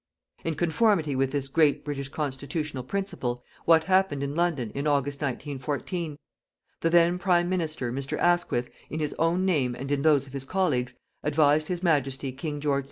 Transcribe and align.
In 0.43 0.55
conformity 0.55 1.15
with 1.15 1.29
this 1.29 1.47
great 1.47 1.85
British 1.85 2.09
constitutional 2.09 2.81
principle, 2.81 3.43
what 3.65 3.83
happened 3.83 4.23
in 4.23 4.33
London, 4.33 4.71
in 4.71 4.87
August, 4.87 5.21
1914? 5.21 6.17
The 6.79 6.89
then 6.89 7.19
Prime 7.19 7.47
Minister, 7.47 7.93
Mr. 7.93 8.17
Asquith, 8.17 8.67
in 8.89 8.99
his 8.99 9.13
own 9.19 9.45
name 9.45 9.75
and 9.75 9.91
in 9.91 10.01
those 10.01 10.25
of 10.25 10.33
his 10.33 10.43
colleagues, 10.43 10.95
advised 11.21 11.67
His 11.67 11.83
Majesty 11.83 12.31
King 12.31 12.59
George 12.59 12.79
V. 12.79 12.79